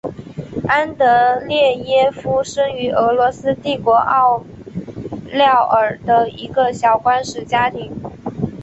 [0.67, 4.43] 安德列耶夫生于俄罗斯帝国奥
[5.27, 7.91] 廖尔的一个小官吏家庭。